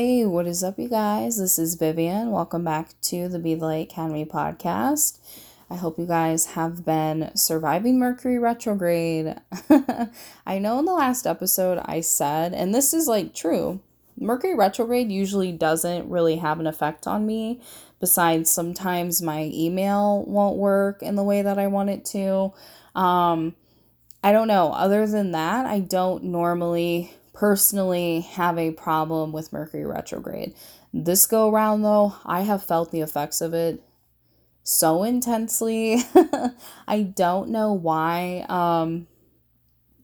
[0.00, 1.38] Hey, what is up, you guys?
[1.38, 2.30] This is Vivian.
[2.30, 5.18] Welcome back to the Be the Light Academy podcast.
[5.68, 9.34] I hope you guys have been surviving Mercury retrograde.
[10.46, 13.80] I know in the last episode I said, and this is like true,
[14.16, 17.60] Mercury retrograde usually doesn't really have an effect on me,
[17.98, 22.52] besides sometimes my email won't work in the way that I want it to.
[22.94, 23.56] Um,
[24.22, 24.70] I don't know.
[24.72, 30.54] Other than that, I don't normally personally have a problem with Mercury retrograde.
[30.92, 33.80] This go around, though, I have felt the effects of it
[34.64, 36.02] so intensely.
[36.88, 38.44] I don't know why.
[38.48, 39.06] Um,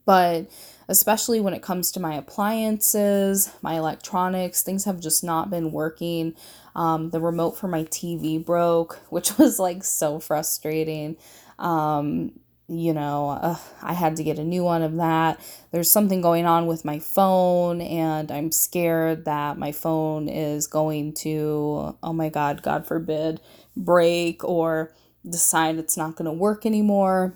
[0.04, 0.48] but
[0.86, 6.36] especially when it comes to my appliances, my electronics, things have just not been working.
[6.76, 11.16] Um, the remote for my TV broke, which was like so frustrating.
[11.58, 15.38] Um, you know, uh, I had to get a new one of that.
[15.70, 21.12] There's something going on with my phone, and I'm scared that my phone is going
[21.14, 23.40] to, oh my God, God forbid,
[23.76, 24.92] break or
[25.28, 27.34] decide it's not going to work anymore.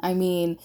[0.00, 0.58] I mean,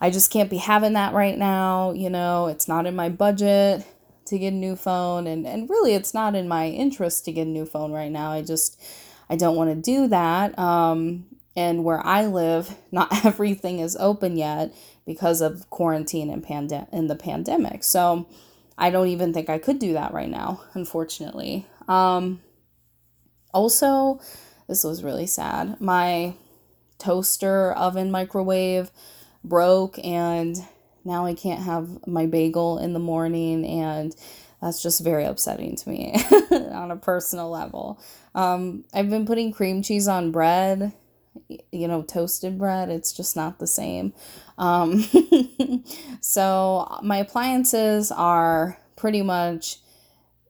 [0.00, 1.92] I just can't be having that right now.
[1.92, 3.86] You know, it's not in my budget
[4.26, 7.46] to get a new phone, and, and really, it's not in my interest to get
[7.46, 8.32] a new phone right now.
[8.32, 8.80] I just,
[9.28, 10.58] I don't want to do that.
[10.58, 14.74] Um, and where I live, not everything is open yet
[15.06, 17.84] because of quarantine and pandem- and the pandemic.
[17.84, 18.26] So
[18.78, 21.66] I don't even think I could do that right now, unfortunately.
[21.88, 22.40] Um,
[23.52, 24.20] also,
[24.68, 25.80] this was really sad.
[25.80, 26.34] My
[26.98, 28.90] toaster oven microwave
[29.44, 30.56] broke and
[31.04, 34.14] now I can't have my bagel in the morning and
[34.60, 36.14] that's just very upsetting to me
[36.52, 38.00] on a personal level.
[38.36, 40.92] Um, I've been putting cream cheese on bread
[41.70, 42.88] you know, toasted bread.
[42.88, 44.12] It's just not the same.
[44.58, 45.04] Um,
[46.20, 49.78] so my appliances are pretty much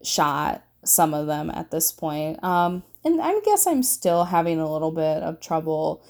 [0.02, 2.42] shot, some of them at this point.
[2.42, 6.04] Um, and I guess I'm still having a little bit of trouble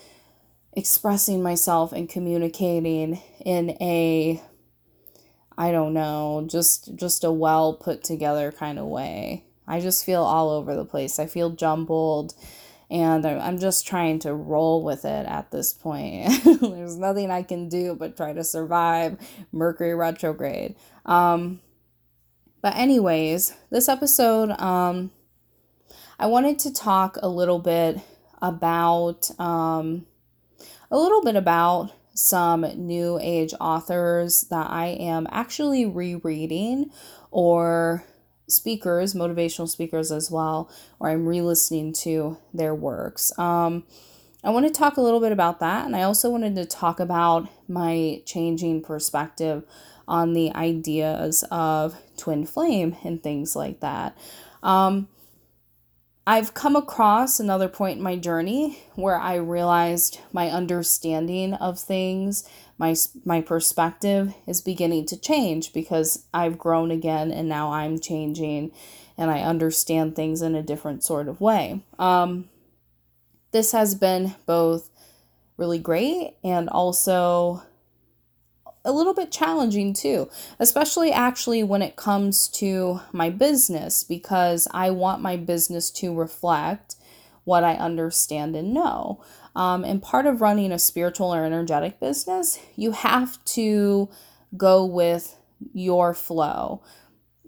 [0.74, 4.42] expressing myself and communicating in a
[5.56, 9.44] I don't know, just just a well put together kind of way.
[9.66, 11.18] I just feel all over the place.
[11.18, 12.34] I feel jumbled
[12.92, 16.30] and I'm just trying to roll with it at this point.
[16.44, 19.16] There's nothing I can do but try to survive
[19.50, 20.76] Mercury retrograde.
[21.06, 21.60] Um,
[22.60, 25.10] but anyways, this episode, um,
[26.18, 27.98] I wanted to talk a little bit
[28.42, 30.04] about um,
[30.90, 36.90] a little bit about some new age authors that I am actually rereading
[37.30, 38.04] or
[38.52, 40.70] speakers, motivational speakers as well,
[41.00, 43.36] or I'm re listening to their works.
[43.38, 43.84] Um,
[44.44, 47.00] I want to talk a little bit about that, and I also wanted to talk
[47.00, 49.64] about my changing perspective
[50.08, 54.16] on the ideas of twin flame and things like that.
[54.62, 55.08] Um,
[56.24, 62.48] I've come across another point in my journey where I realized my understanding of things
[62.82, 68.72] my my perspective is beginning to change because I've grown again and now I'm changing
[69.16, 71.84] and I understand things in a different sort of way.
[71.98, 72.48] Um,
[73.52, 74.90] this has been both
[75.56, 77.62] really great and also
[78.84, 80.28] a little bit challenging too,
[80.58, 86.96] especially actually when it comes to my business because I want my business to reflect
[87.44, 89.22] what I understand and know.
[89.54, 94.08] Um, and part of running a spiritual or energetic business, you have to
[94.56, 95.36] go with
[95.72, 96.82] your flow,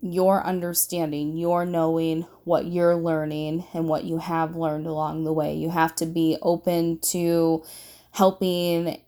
[0.01, 5.55] your understanding, your knowing what you're learning and what you have learned along the way.
[5.55, 7.65] You have to be open to
[8.11, 9.01] helping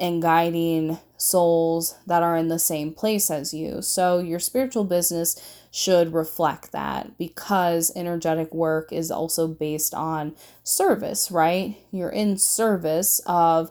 [0.00, 3.82] and guiding souls that are in the same place as you.
[3.82, 5.40] So, your spiritual business
[5.70, 10.34] should reflect that because energetic work is also based on
[10.64, 11.76] service, right?
[11.92, 13.70] You're in service of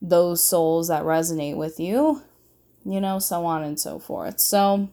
[0.00, 2.22] those souls that resonate with you,
[2.84, 4.40] you know, so on and so forth.
[4.40, 4.88] So,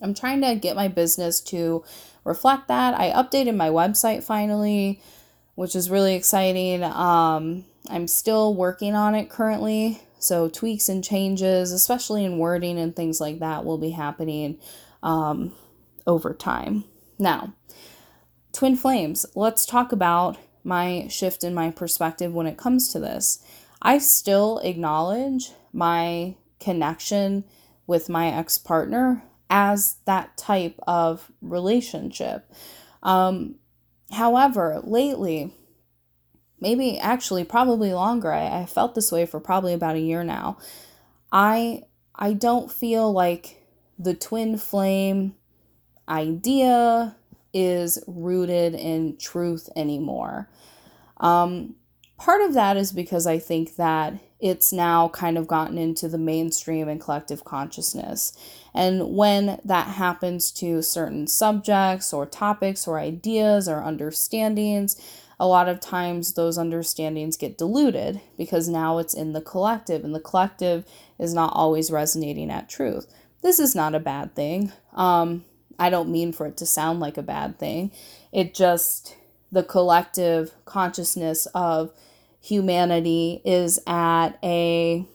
[0.00, 1.84] I'm trying to get my business to
[2.24, 2.98] reflect that.
[2.98, 5.00] I updated my website finally,
[5.56, 6.84] which is really exciting.
[6.84, 10.00] Um, I'm still working on it currently.
[10.18, 14.58] So, tweaks and changes, especially in wording and things like that, will be happening
[15.02, 15.52] um,
[16.06, 16.84] over time.
[17.18, 17.54] Now,
[18.52, 23.44] twin flames, let's talk about my shift in my perspective when it comes to this.
[23.82, 27.44] I still acknowledge my connection
[27.86, 32.50] with my ex partner as that type of relationship.
[33.02, 33.56] Um,
[34.12, 35.52] however, lately,
[36.60, 38.32] maybe actually probably longer.
[38.32, 40.58] I, I felt this way for probably about a year now.
[41.32, 41.82] I
[42.14, 43.62] I don't feel like
[43.98, 45.34] the twin flame
[46.08, 47.16] idea
[47.52, 50.48] is rooted in truth anymore.
[51.18, 51.76] Um,
[52.18, 56.18] part of that is because I think that it's now kind of gotten into the
[56.18, 58.36] mainstream and collective consciousness.
[58.74, 65.00] And when that happens to certain subjects or topics or ideas or understandings,
[65.38, 70.14] a lot of times those understandings get diluted because now it's in the collective, and
[70.14, 70.86] the collective
[71.18, 73.06] is not always resonating at truth.
[73.42, 74.72] This is not a bad thing.
[74.94, 75.44] Um,
[75.78, 77.92] I don't mean for it to sound like a bad thing.
[78.32, 79.14] It just,
[79.52, 81.92] the collective consciousness of
[82.46, 85.06] humanity is at a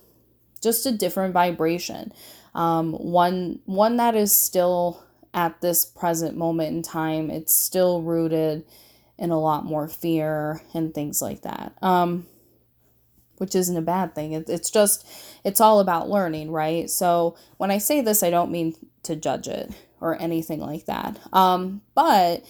[0.61, 2.11] just a different vibration.
[2.53, 8.65] Um, one one that is still at this present moment in time, it's still rooted
[9.17, 11.73] in a lot more fear and things like that.
[11.81, 12.27] Um,
[13.37, 14.33] which isn't a bad thing.
[14.33, 15.07] It, it's just,
[15.43, 16.87] it's all about learning, right?
[16.89, 21.17] So when I say this, I don't mean to judge it or anything like that.
[21.33, 22.45] Um, but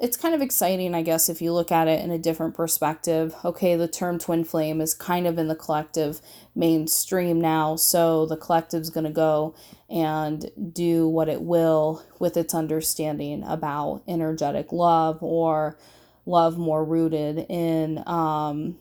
[0.00, 3.34] it's kind of exciting, I guess, if you look at it in a different perspective.
[3.44, 6.20] Okay, the term twin flame is kind of in the collective
[6.54, 9.54] mainstream now, so the collective's going to go
[9.88, 15.78] and do what it will with its understanding about energetic love or
[16.26, 18.76] love more rooted in, um,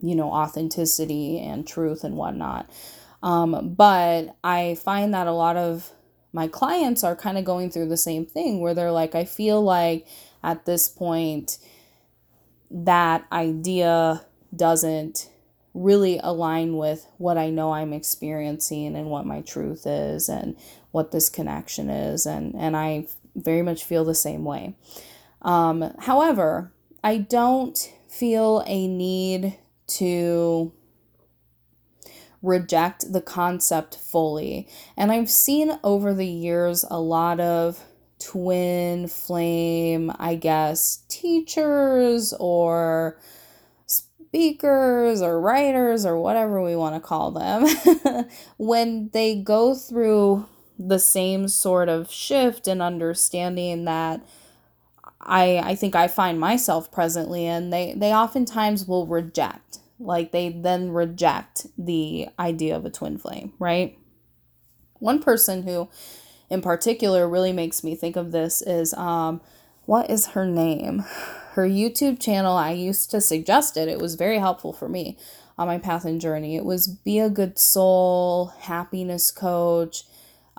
[0.00, 2.68] you know, authenticity and truth and whatnot.
[3.22, 5.92] Um, but I find that a lot of
[6.32, 9.62] my clients are kind of going through the same thing where they're like, I feel
[9.62, 10.06] like
[10.42, 11.58] at this point,
[12.70, 15.30] that idea doesn't
[15.74, 20.56] really align with what I know I'm experiencing and what my truth is and
[20.90, 22.26] what this connection is.
[22.26, 24.74] And, and I very much feel the same way.
[25.42, 26.72] Um, however,
[27.02, 27.78] I don't
[28.08, 30.72] feel a need to
[32.42, 34.68] reject the concept fully.
[34.96, 37.84] And I've seen over the years a lot of
[38.18, 43.18] twin flame, I guess, teachers or
[43.86, 47.66] speakers or writers or whatever we want to call them
[48.58, 50.46] when they go through
[50.78, 54.24] the same sort of shift and understanding that
[55.20, 60.48] I I think I find myself presently in they they oftentimes will reject like they
[60.48, 63.98] then reject the idea of a twin flame, right?
[64.94, 65.88] One person who
[66.50, 69.40] in particular really makes me think of this is um
[69.84, 70.98] what is her name?
[71.52, 73.88] Her YouTube channel, I used to suggest it.
[73.88, 75.16] It was very helpful for me
[75.56, 76.56] on my path and journey.
[76.56, 80.04] It was Be a Good Soul, Happiness Coach.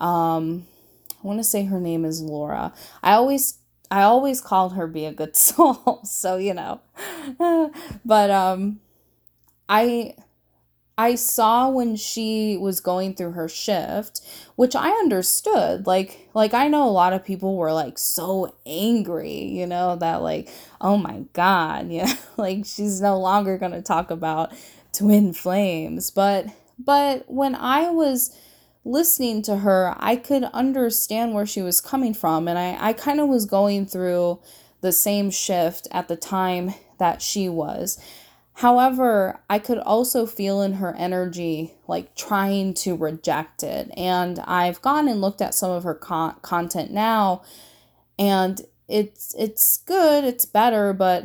[0.00, 0.66] Um,
[1.22, 2.74] I want to say her name is Laura.
[3.02, 3.58] I always
[3.90, 6.80] I always called her Be a Good Soul, so you know.
[8.04, 8.80] but um
[9.70, 10.14] I
[10.98, 14.20] I saw when she was going through her shift,
[14.56, 15.86] which I understood.
[15.86, 20.16] Like like I know a lot of people were like so angry, you know, that
[20.16, 20.50] like,
[20.80, 24.52] oh my god, yeah, like she's no longer going to talk about
[24.92, 26.10] twin flames.
[26.10, 26.46] But
[26.78, 28.36] but when I was
[28.84, 33.20] listening to her, I could understand where she was coming from and I I kind
[33.20, 34.40] of was going through
[34.82, 37.98] the same shift at the time that she was.
[38.60, 43.90] However, I could also feel in her energy like trying to reject it.
[43.96, 47.40] And I've gone and looked at some of her con- content now
[48.18, 51.24] and it's it's good, it's better, but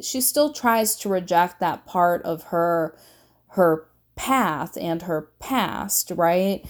[0.00, 2.96] she still tries to reject that part of her
[3.48, 6.64] her path and her past, right?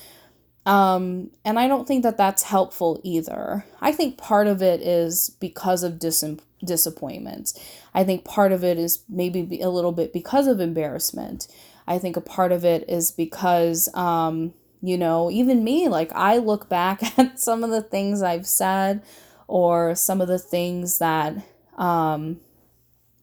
[0.68, 3.64] Um, and I don't think that that's helpful either.
[3.80, 6.22] I think part of it is because of dis-
[6.62, 7.58] disappointments.
[7.94, 11.48] I think part of it is maybe a little bit because of embarrassment.
[11.86, 16.36] I think a part of it is because, um, you know, even me, like I
[16.36, 19.02] look back at some of the things I've said
[19.46, 21.34] or some of the things that
[21.78, 22.40] um,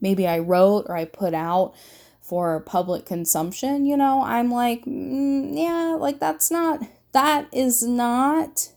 [0.01, 1.75] maybe I wrote or I put out
[2.23, 6.81] for public consumption, you know, I'm like, mm, yeah, like that's not
[7.15, 8.73] that is not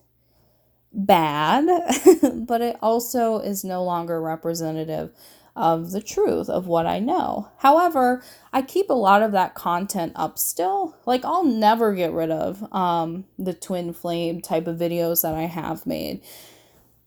[0.92, 1.66] bad,
[2.46, 5.10] but it also is no longer representative
[5.56, 7.48] of the truth of what I know.
[7.56, 10.96] However, I keep a lot of that content up still.
[11.04, 15.46] Like I'll never get rid of um, the twin flame type of videos that I
[15.46, 16.22] have made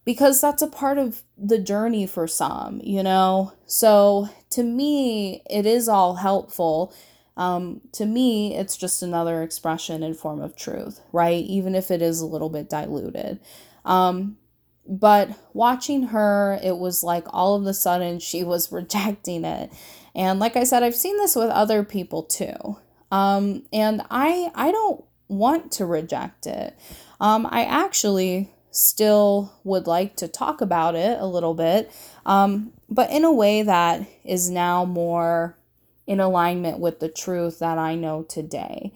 [0.03, 3.53] because that's a part of the journey for some, you know?
[3.65, 6.93] So to me, it is all helpful
[7.37, 11.43] um, to me, it's just another expression and form of truth, right?
[11.45, 13.39] Even if it is a little bit diluted.
[13.85, 14.37] Um,
[14.87, 19.71] but watching her, it was like all of a sudden she was rejecting it.
[20.13, 22.77] And like I said, I've seen this with other people too.
[23.11, 26.77] Um, and I I don't want to reject it.
[27.19, 31.91] Um, I actually still would like to talk about it a little bit,
[32.25, 35.57] um, but in a way that is now more
[36.07, 38.93] in alignment with the truth that I know today.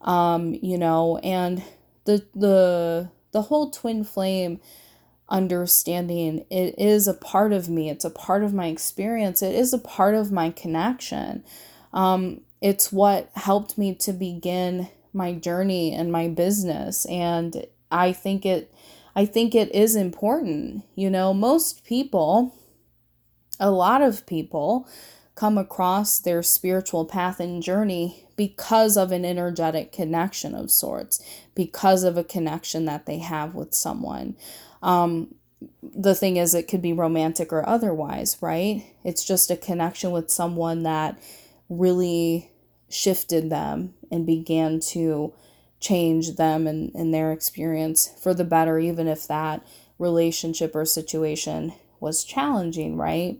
[0.00, 1.62] Um, you know, and
[2.04, 4.60] the the the whole twin flame
[5.28, 7.88] understanding it is a part of me.
[7.88, 9.42] It's a part of my experience.
[9.42, 11.44] It is a part of my connection.
[11.92, 17.06] Um, it's what helped me to begin my journey and my business.
[17.06, 18.72] And i think it
[19.16, 20.84] i think it is important.
[20.94, 22.54] You know most people
[23.58, 24.88] a lot of people
[25.34, 31.22] come across their spiritual path and journey because of an energetic connection of sorts,
[31.54, 34.36] because of a connection that they have with someone.
[34.82, 35.34] Um,
[35.82, 38.84] the thing is, it could be romantic or otherwise, right?
[39.04, 41.18] It's just a connection with someone that
[41.68, 42.50] really
[42.88, 45.32] shifted them and began to
[45.78, 49.64] change them and, and their experience for the better, even if that
[49.98, 53.38] relationship or situation was challenging, right?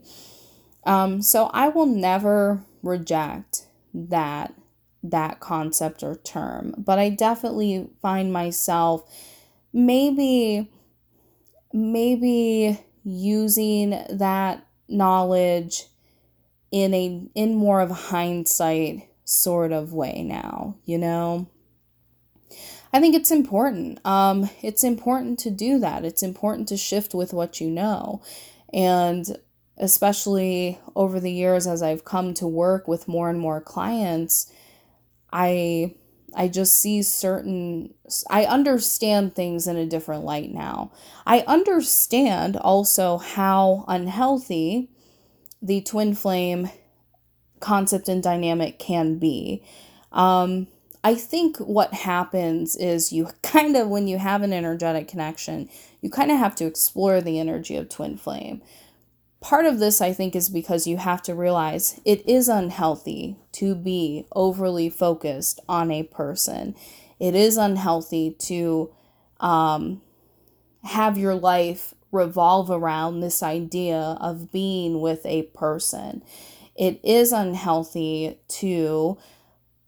[0.83, 4.53] Um, so I will never reject that
[5.03, 9.03] that concept or term, but I definitely find myself
[9.73, 10.69] maybe
[11.73, 15.85] maybe using that knowledge
[16.71, 21.47] in a in more of a hindsight sort of way now, you know.
[22.93, 24.05] I think it's important.
[24.05, 26.03] Um, it's important to do that.
[26.03, 28.21] It's important to shift with what you know.
[28.73, 29.37] And
[29.81, 34.51] especially over the years as I've come to work with more and more clients,
[35.33, 35.95] I
[36.33, 37.93] I just see certain
[38.29, 40.91] I understand things in a different light now.
[41.25, 44.89] I understand also how unhealthy
[45.61, 46.69] the twin flame
[47.59, 49.63] concept and dynamic can be.
[50.11, 50.67] Um,
[51.03, 55.69] I think what happens is you kind of, when you have an energetic connection,
[56.01, 58.61] you kind of have to explore the energy of twin flame.
[59.41, 63.73] Part of this, I think, is because you have to realize it is unhealthy to
[63.73, 66.75] be overly focused on a person.
[67.19, 68.91] It is unhealthy to
[69.39, 70.01] um,
[70.83, 76.21] have your life revolve around this idea of being with a person.
[76.75, 79.17] It is unhealthy to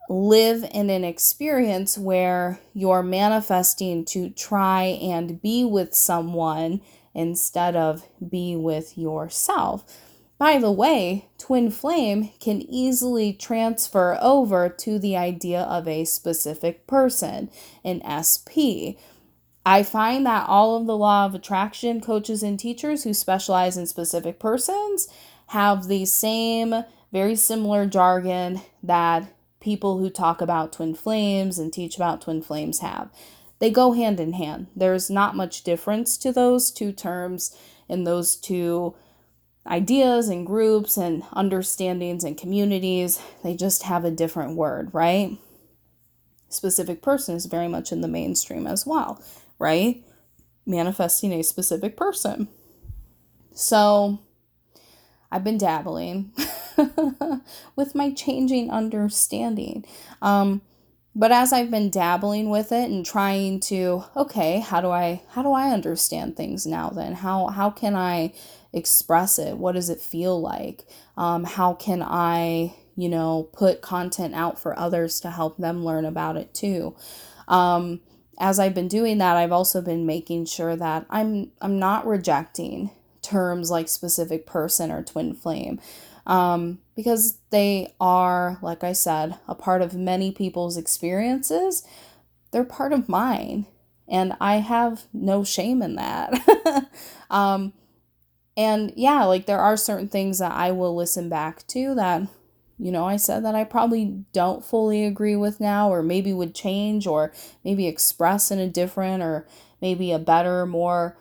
[0.10, 6.82] live in an experience where you're manifesting to try and be with someone
[7.14, 9.86] instead of be with yourself.
[10.38, 16.86] By the way, twin flame can easily transfer over to the idea of a specific
[16.88, 17.50] person,
[17.84, 19.00] an SP.
[19.66, 23.86] I find that all of the law of attraction coaches and teachers who specialize in
[23.86, 25.08] specific persons
[25.48, 31.96] have the same, very similar jargon that people who talk about twin flames and teach
[31.96, 33.10] about twin flames have.
[33.64, 34.68] They go hand in hand.
[34.76, 37.56] There's not much difference to those two terms
[37.88, 38.94] and those two
[39.66, 43.22] ideas and groups and understandings and communities.
[43.42, 45.38] They just have a different word, right?
[46.50, 49.24] Specific person is very much in the mainstream as well,
[49.58, 50.04] right?
[50.66, 52.50] Manifesting a specific person.
[53.54, 54.20] So
[55.32, 56.34] I've been dabbling
[57.78, 59.86] with my changing understanding.
[60.22, 60.64] Um,
[61.16, 65.44] but as I've been dabbling with it and trying to, okay, how do I how
[65.44, 67.14] do I understand things now then?
[67.14, 68.34] How how can I
[68.72, 69.58] express it?
[69.58, 70.86] What does it feel like?
[71.16, 76.06] Um, how can I, you know, put content out for others to help them learn
[76.06, 76.96] about it too?
[77.48, 78.02] Um,
[78.40, 82.90] as I've been doing that, I've also been making sure that I'm I'm not rejecting
[83.22, 85.80] terms like specific person or twin flame
[86.26, 91.84] um, because they are, like I said, a part of many people's experiences.
[92.52, 93.66] They're part of mine,
[94.08, 96.90] and I have no shame in that.
[97.30, 97.74] um,
[98.56, 102.28] and yeah, like there are certain things that I will listen back to that,
[102.78, 106.54] you know, I said that I probably don't fully agree with now, or maybe would
[106.56, 109.48] change, or maybe express in a different, or
[109.82, 111.18] maybe a better, more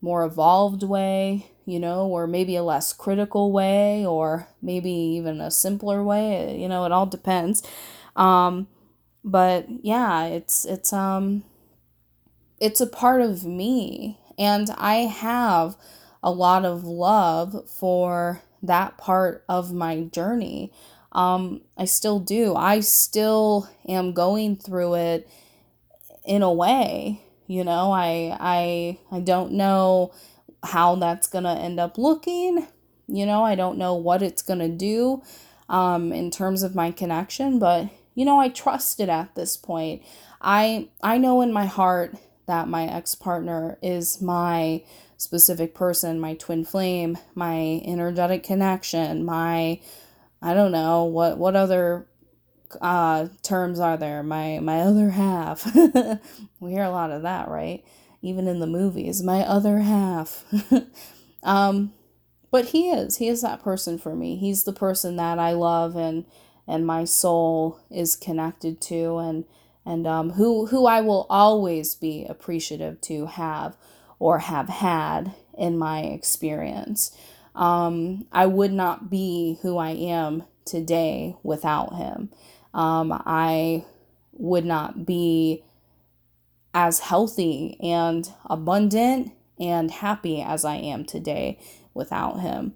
[0.00, 5.50] more evolved way you know, or maybe a less critical way, or maybe even a
[5.50, 6.58] simpler way.
[6.58, 7.62] You know, it all depends.
[8.16, 8.68] Um,
[9.24, 11.44] but yeah, it's it's um,
[12.60, 15.76] it's a part of me, and I have
[16.22, 20.72] a lot of love for that part of my journey.
[21.12, 22.54] Um, I still do.
[22.54, 25.28] I still am going through it
[26.24, 27.20] in a way.
[27.46, 30.12] You know, I I I don't know
[30.64, 32.66] how that's going to end up looking.
[33.08, 35.22] You know, I don't know what it's going to do
[35.68, 40.02] um, in terms of my connection, but you know, I trust it at this point.
[40.40, 42.14] I I know in my heart
[42.46, 44.84] that my ex partner is my
[45.16, 49.80] specific person, my twin flame, my energetic connection, my
[50.42, 52.06] I don't know what what other
[52.80, 54.22] uh, terms are there?
[54.22, 55.74] My my other half.
[56.60, 57.84] we hear a lot of that, right?
[58.22, 60.44] Even in the movies, my other half.
[61.42, 61.92] um,
[62.50, 64.36] but he is he is that person for me.
[64.36, 66.24] He's the person that I love and
[66.68, 69.44] and my soul is connected to and
[69.84, 73.76] and um, who who I will always be appreciative to have
[74.18, 77.16] or have had in my experience.
[77.54, 82.30] Um, I would not be who I am today without him.
[82.72, 83.84] Um, I
[84.32, 85.64] would not be
[86.74, 91.58] as healthy and abundant and happy as I am today
[91.94, 92.74] without him.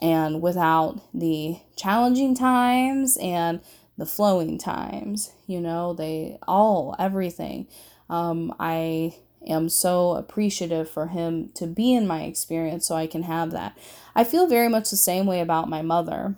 [0.00, 3.60] And without the challenging times and
[3.96, 7.66] the flowing times you know they all everything.
[8.08, 13.24] Um, i am so appreciative for him to be in my experience so i can
[13.24, 13.76] have that.
[14.14, 16.36] I feel very much the same way about my mother.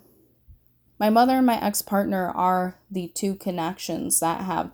[0.98, 4.70] My mother and my ex-partner are the two connections that have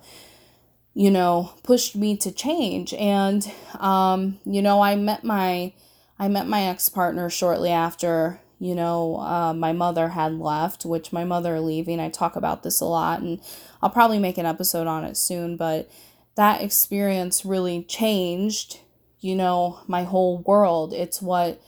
[0.97, 2.93] you know pushed me to change.
[2.95, 3.49] And
[3.79, 5.73] um, you know i met my
[6.19, 11.25] i met my ex-partner shortly after you know, uh, my mother had left, which my
[11.25, 13.41] mother leaving, I talk about this a lot, and
[13.83, 15.91] I'll probably make an episode on it soon, but
[16.37, 18.81] that experience really changed,
[19.21, 20.95] you know, my whole world.
[20.95, 21.61] It's what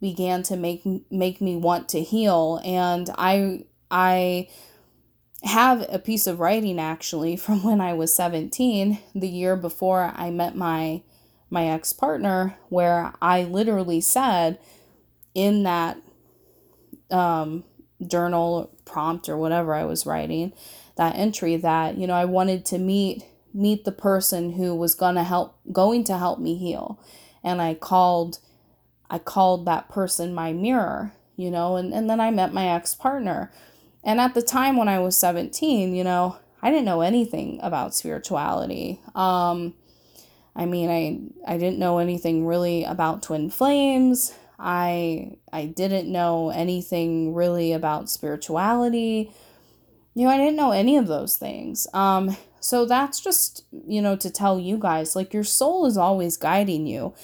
[0.00, 4.48] began to make make me want to heal, and I I
[5.42, 10.30] have a piece of writing actually from when I was 17, the year before I
[10.30, 11.02] met my
[11.52, 14.60] my ex-partner where I literally said
[15.34, 15.98] in that
[17.10, 17.64] um,
[18.06, 20.52] journal prompt or whatever I was writing,
[20.96, 25.24] that entry that, you know, I wanted to meet meet the person who was gonna
[25.24, 27.00] help going to help me heal.
[27.42, 28.38] And I called
[29.10, 33.50] I called that person my mirror, you know, and, and then I met my ex-partner.
[34.02, 37.94] And at the time when I was 17, you know, I didn't know anything about
[37.94, 39.00] spirituality.
[39.14, 39.74] Um,
[40.54, 44.34] I mean, I I didn't know anything really about twin flames.
[44.58, 49.32] I I didn't know anything really about spirituality.
[50.14, 51.86] You know, I didn't know any of those things.
[51.94, 56.36] Um so that's just, you know, to tell you guys like your soul is always
[56.36, 57.14] guiding you.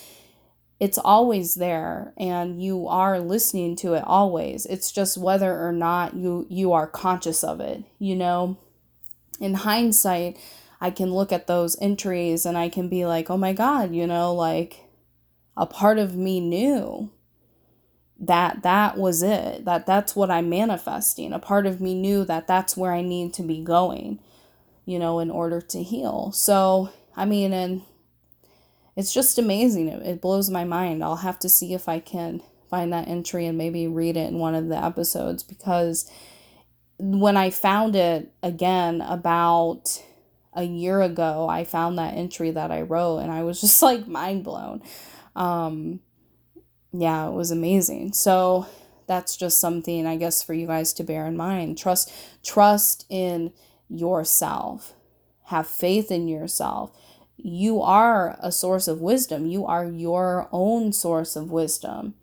[0.79, 4.67] It's always there and you are listening to it always.
[4.67, 8.59] It's just whether or not you you are conscious of it, you know.
[9.41, 10.39] In hindsight,
[10.81, 14.07] I can look at those entries and I can be like, "Oh my god, you
[14.07, 14.85] know, like
[15.57, 17.11] a part of me knew
[18.19, 22.47] that that was it that that's what i'm manifesting a part of me knew that
[22.47, 24.19] that's where i need to be going
[24.87, 27.83] you know in order to heal so i mean and
[28.97, 32.43] it's just amazing it, it blows my mind i'll have to see if i can
[32.71, 36.11] find that entry and maybe read it in one of the episodes because
[36.99, 40.03] when i found it again about
[40.55, 44.07] a year ago i found that entry that i wrote and i was just like
[44.07, 44.83] mind blown
[45.37, 46.01] um
[46.93, 48.13] yeah, it was amazing.
[48.13, 48.67] So
[49.07, 51.79] that's just something I guess for you guys to bear in mind.
[51.79, 53.53] Trust trust in
[53.89, 54.95] yourself.
[55.45, 56.91] Have faith in yourself.
[57.49, 59.47] You are a source of wisdom.
[59.47, 62.15] You are your own source of wisdom.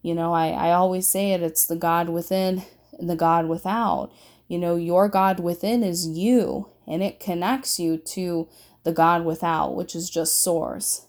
[0.00, 2.62] You know, I, I always say it, it's the God within
[2.98, 4.10] and the God without.
[4.48, 8.48] You know, your God within is you, and it connects you to
[8.82, 11.06] the God without, which is just source.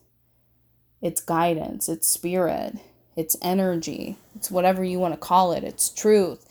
[1.01, 2.75] It's guidance, it's spirit,
[3.15, 6.45] it's energy, it's whatever you want to call it, it's truth,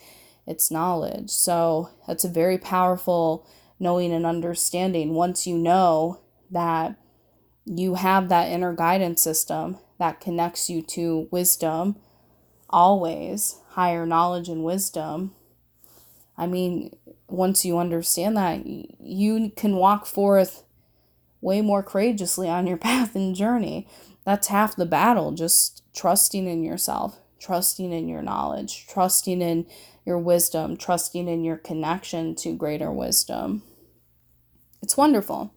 [0.47, 1.29] it's knowledge.
[1.29, 3.47] So that's a very powerful
[3.79, 6.21] knowing and understanding once you know
[6.51, 6.97] that
[7.65, 11.97] you have that inner guidance system that connects you to wisdom,
[12.69, 15.35] always higher knowledge and wisdom.
[16.37, 16.97] I mean,
[17.29, 20.65] once you understand that, you can walk forth
[21.41, 23.87] way more courageously on your path and journey.
[24.25, 29.67] That's half the battle, just trusting in yourself, trusting in your knowledge, trusting in
[30.05, 33.63] your wisdom, trusting in your connection to greater wisdom.
[34.83, 35.55] It's wonderful.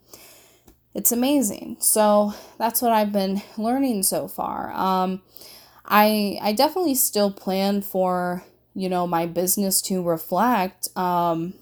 [0.96, 1.78] It's amazing.
[1.82, 4.72] So that's what I've been learning so far.
[4.74, 5.22] Um,
[5.86, 8.44] I I definitely still plan for
[8.76, 11.54] you know my business to reflect um,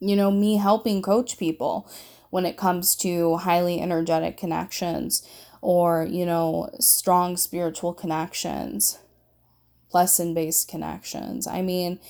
[0.00, 1.88] you know me helping coach people
[2.30, 5.26] when it comes to highly energetic connections
[5.62, 8.98] or, you know, strong spiritual connections,
[9.92, 11.46] lesson based connections.
[11.46, 12.00] I mean,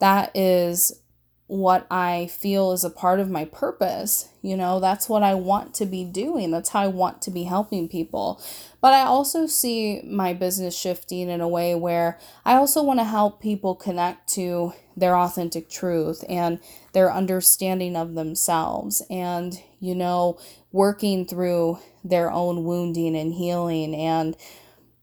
[0.00, 1.01] that is
[1.46, 4.28] what I feel is a part of my purpose.
[4.40, 6.50] You know, that's what I want to be doing.
[6.50, 8.42] That's how I want to be helping people.
[8.80, 13.04] But I also see my business shifting in a way where I also want to
[13.04, 16.58] help people connect to their authentic truth and
[16.92, 20.38] their understanding of themselves and, you know,
[20.72, 24.36] working through their own wounding and healing and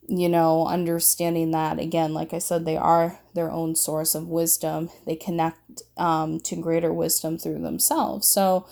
[0.09, 4.89] you know, understanding that again, like I said, they are their own source of wisdom.
[5.05, 8.27] They connect um, to greater wisdom through themselves.
[8.27, 8.65] So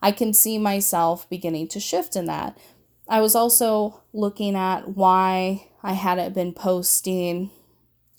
[0.00, 2.56] I can see myself beginning to shift in that.
[3.08, 7.50] I was also looking at why I hadn't been posting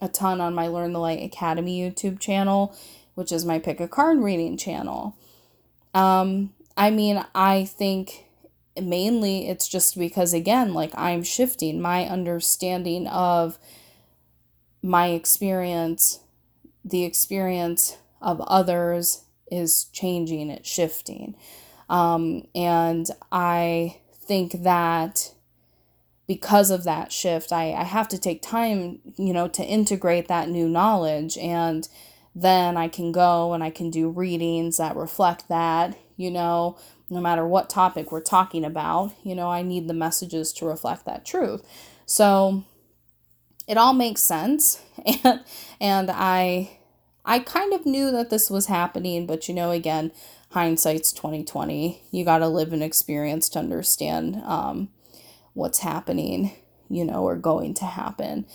[0.01, 2.75] a ton on my Learn the Light Academy YouTube channel,
[3.15, 5.15] which is my pick a card reading channel.
[5.93, 8.27] Um, I mean, I think
[8.84, 13.58] mainly it's just because again like i'm shifting my understanding of
[14.82, 16.20] my experience
[16.84, 21.36] the experience of others is changing it's shifting.
[21.90, 25.32] Um, and i think that
[26.28, 30.50] because of that shift I, I have to take time you know to integrate that
[30.50, 31.88] new knowledge and
[32.36, 36.78] then i can go and i can do readings that reflect that you know
[37.10, 39.13] no matter what topic we're talking about.
[39.24, 41.63] You know, I need the messages to reflect that truth.
[42.06, 42.63] So
[43.67, 44.82] it all makes sense
[45.24, 45.43] and
[45.80, 46.78] and I
[47.26, 50.12] I kind of knew that this was happening, but you know again,
[50.52, 52.02] hindsight's 2020.
[52.12, 54.89] You got to live an experience to understand um,
[55.54, 56.54] what's happening,
[56.89, 58.46] you know, or going to happen.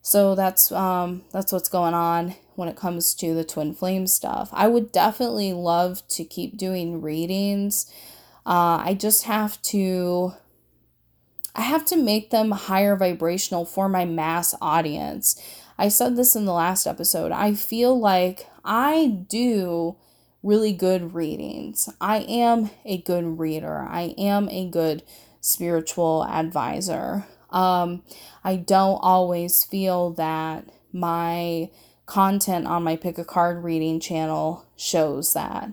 [0.00, 4.50] So that's um, that's what's going on when it comes to the twin flame stuff.
[4.52, 7.90] I would definitely love to keep doing readings.
[8.44, 10.34] Uh, I just have to
[11.54, 15.40] I have to make them higher vibrational for my mass audience.
[15.78, 17.32] I said this in the last episode.
[17.32, 19.96] I feel like I do
[20.42, 21.88] really good readings.
[22.00, 23.86] I am a good reader.
[23.88, 25.02] I am a good
[25.40, 27.26] spiritual advisor.
[27.50, 28.02] Um,
[28.44, 31.70] I don't always feel that my
[32.06, 35.70] content on my pick a card reading channel shows that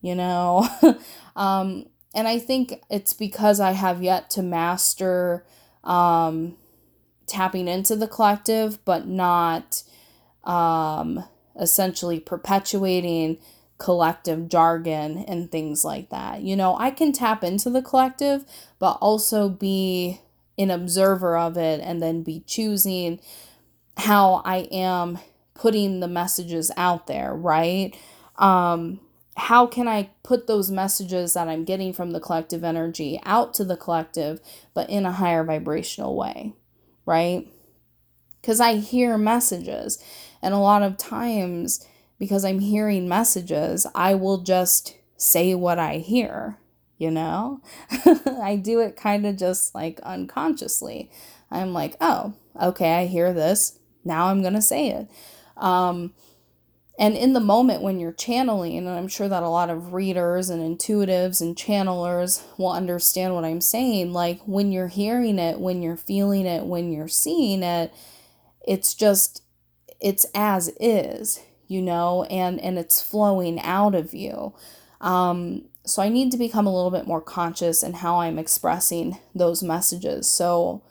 [0.00, 0.68] you know?
[1.36, 5.44] Um and i think it's because i have yet to master
[5.84, 6.56] um
[7.26, 9.82] tapping into the collective but not
[10.44, 11.22] um
[11.60, 13.38] essentially perpetuating
[13.78, 16.42] collective jargon and things like that.
[16.42, 18.44] You know i can tap into the collective
[18.78, 20.20] but also be
[20.56, 23.20] an observer of it and then be choosing
[23.96, 25.18] how i am
[25.58, 27.94] putting the messages out there, right?
[28.36, 29.00] Um,
[29.36, 33.64] how can I put those messages that I'm getting from the collective energy out to
[33.64, 34.40] the collective,
[34.74, 36.54] but in a higher vibrational way,
[37.06, 37.46] right?
[38.40, 40.02] Because I hear messages,
[40.40, 41.84] and a lot of times,
[42.18, 46.58] because I'm hearing messages, I will just say what I hear,
[46.98, 47.60] you know?
[48.42, 51.10] I do it kind of just like unconsciously.
[51.50, 53.78] I'm like, oh, okay, I hear this.
[54.04, 55.08] Now I'm going to say it.
[55.58, 56.14] Um,
[56.98, 60.50] and in the moment when you're channeling, and I'm sure that a lot of readers
[60.50, 65.80] and intuitives and channelers will understand what I'm saying, like when you're hearing it, when
[65.80, 67.94] you're feeling it, when you're seeing it,
[68.66, 69.42] it's just,
[70.00, 74.52] it's as is, you know, and, and it's flowing out of you.
[75.00, 79.18] Um, so I need to become a little bit more conscious in how I'm expressing
[79.34, 80.28] those messages.
[80.28, 80.82] So,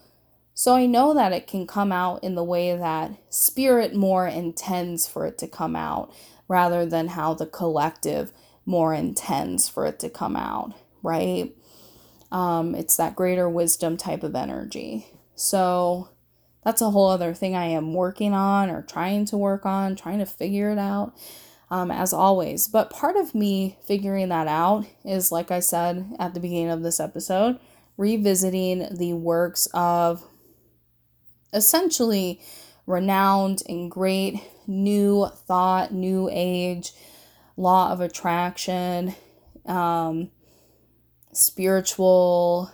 [0.59, 5.07] so I know that it can come out in the way that spirit more intends
[5.07, 6.11] for it to come out
[6.47, 8.31] rather than how the collective
[8.65, 11.55] more intends for it to come out, right?
[12.31, 15.05] Um, it's that greater wisdom type of energy.
[15.35, 16.09] So
[16.65, 20.17] that's a whole other thing I am working on or trying to work on, trying
[20.17, 21.15] to figure it out.
[21.69, 22.67] Um, as always.
[22.67, 26.81] But part of me figuring that out is, like I said at the beginning of
[26.81, 27.59] this episode,
[27.97, 30.23] revisiting the works of
[31.53, 32.41] essentially
[32.85, 36.93] renowned and great new thought, new age,
[37.55, 39.15] law of attraction,
[39.65, 40.29] um,
[41.33, 42.71] spiritual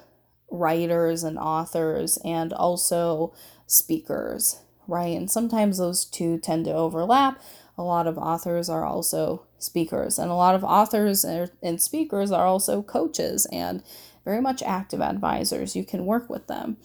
[0.50, 3.34] writers and authors, and also
[3.66, 5.18] speakers, right?
[5.18, 7.42] And sometimes those two tend to overlap.
[7.76, 12.46] A lot of authors are also speakers, and a lot of authors and speakers are
[12.46, 13.82] also coaches and
[14.24, 15.76] very much active advisors.
[15.76, 16.78] You can work with them.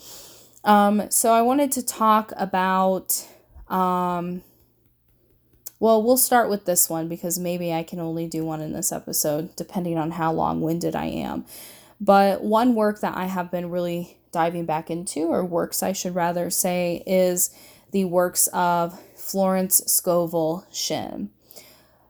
[0.65, 3.27] Um, so I wanted to talk about,
[3.69, 4.43] um,
[5.81, 8.93] well, we'll start with this one because maybe I can only do one in this
[8.93, 11.47] episode, depending on how long winded I am.
[12.01, 16.15] But one work that I have been really diving back into, or works I should
[16.15, 17.51] rather say, is
[17.93, 21.31] the works of Florence Scovel Shinn.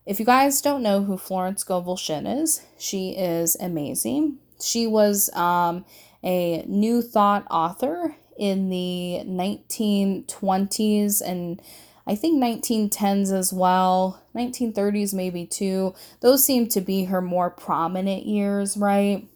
[0.09, 4.39] if you guys don't know who Florence Scovel Shinn is, she is amazing.
[4.59, 5.85] She was um,
[6.25, 11.61] a New Thought author in the 1920s and
[12.07, 15.95] I think 1910s as well, 1930s maybe too.
[16.21, 19.29] Those seem to be her more prominent years, right?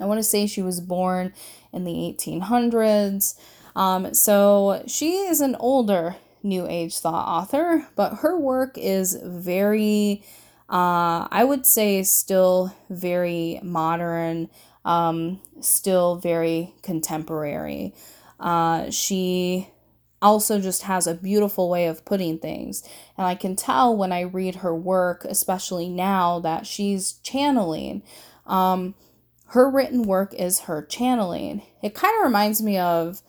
[0.00, 1.34] I want to say she was born
[1.74, 3.38] in the 1800s.
[3.76, 10.22] Um, so she is an older New Age thought author, but her work is very,
[10.70, 14.48] uh, I would say, still very modern,
[14.84, 17.94] um, still very contemporary.
[18.38, 19.68] Uh, she
[20.20, 22.82] also just has a beautiful way of putting things.
[23.18, 28.02] And I can tell when I read her work, especially now that she's channeling.
[28.46, 28.94] Um,
[29.48, 31.62] her written work is her channeling.
[31.82, 33.22] It kind of reminds me of,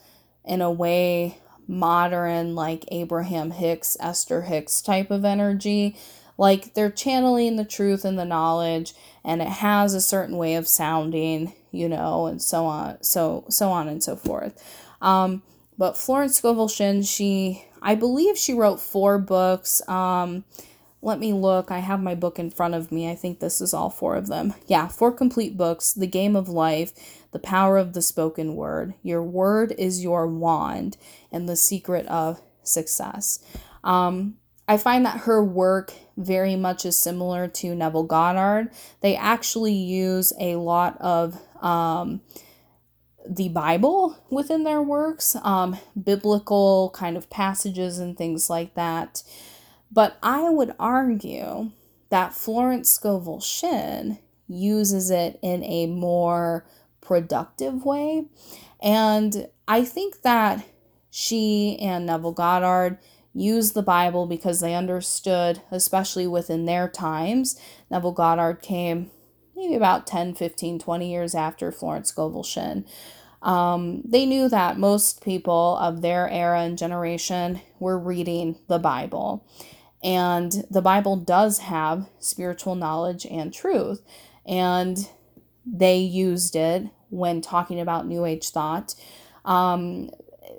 [0.43, 1.37] in a way,
[1.67, 5.97] modern, like Abraham Hicks, Esther Hicks type of energy.
[6.38, 8.93] Like they're channeling the truth and the knowledge,
[9.24, 13.69] and it has a certain way of sounding, you know, and so on, so so
[13.69, 14.62] on and so forth.
[15.02, 15.43] Um,
[15.78, 19.88] but Florence Scovel Shinn, she, I believe she wrote four books.
[19.88, 20.45] Um,
[21.02, 21.69] let me look.
[21.69, 23.10] I have my book in front of me.
[23.10, 24.54] I think this is all four of them.
[24.67, 26.93] Yeah, four complete books The Game of Life,
[27.32, 30.98] The Power of the Spoken Word, Your Word is Your Wand,
[31.32, 33.39] and The Secret of Success.
[33.84, 38.71] Um, I find that her work very much is similar to Neville Goddard.
[39.01, 42.21] They actually use a lot of um,
[43.28, 49.23] the Bible within their works, um, biblical kind of passages and things like that.
[49.91, 51.71] But I would argue
[52.10, 56.65] that Florence Scovel Shinn uses it in a more
[57.01, 58.25] productive way.
[58.82, 60.65] And I think that
[61.10, 62.99] she and Neville Goddard
[63.36, 67.60] used the Bible because they understood, especially within their times.
[67.91, 69.12] Neville Goddard came
[69.56, 72.86] maybe about 10, 15, 20 years after Florence Scovel Shinn.
[73.41, 79.45] Um, they knew that most people of their era and generation were reading the Bible.
[80.04, 84.02] And the Bible does have spiritual knowledge and truth.
[84.45, 85.08] And
[85.65, 88.95] they used it when talking about New Age thought,
[89.45, 90.10] um,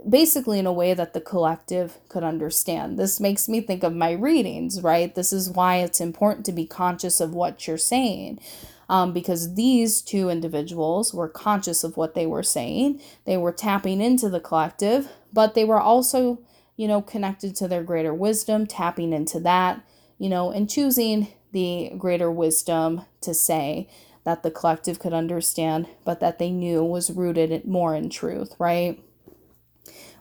[0.09, 2.99] basically in a way that the collective could understand.
[2.99, 5.15] This makes me think of my readings, right?
[5.15, 8.41] This is why it's important to be conscious of what you're saying
[8.89, 13.01] um, because these two individuals were conscious of what they were saying.
[13.25, 16.41] They were tapping into the collective, but they were also,
[16.77, 19.83] you know, connected to their greater wisdom, tapping into that,
[20.19, 23.89] you know, and choosing the greater wisdom to say
[24.25, 29.03] that the collective could understand, but that they knew was rooted more in truth, right?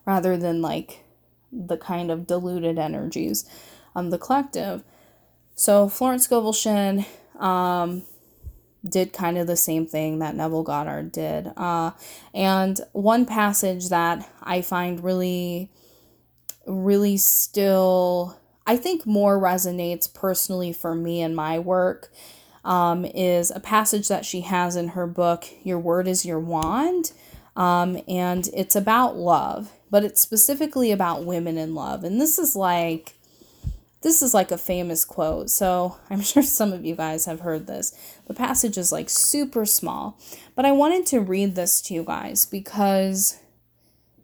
[0.05, 1.03] Rather than like
[1.51, 3.45] the kind of diluted energies
[3.95, 4.83] of the collective.
[5.55, 6.53] So Florence Scovel
[7.39, 8.03] um,
[8.87, 11.51] did kind of the same thing that Neville Goddard did.
[11.57, 11.91] Uh,
[12.33, 15.71] and one passage that I find really,
[16.67, 18.37] really still,
[18.67, 22.11] I think more resonates personally for me and my work
[22.63, 27.11] um, is a passage that she has in her book, Your Word is Your Wand.
[27.55, 32.03] Um, and it's about love, but it's specifically about women in love.
[32.03, 33.13] And this is like,
[34.01, 37.67] this is like a famous quote, so I'm sure some of you guys have heard
[37.67, 37.93] this.
[38.27, 40.19] The passage is like super small,
[40.55, 43.39] but I wanted to read this to you guys because